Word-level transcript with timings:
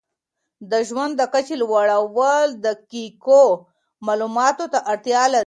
د 0.71 0.73
ژوند 0.87 1.13
د 1.17 1.21
کچې 1.33 1.55
لوړول 1.61 2.49
دقیقو 2.67 3.43
معلوماتو 4.05 4.65
ته 4.73 4.79
اړتیا 4.91 5.23
لري. 5.33 5.39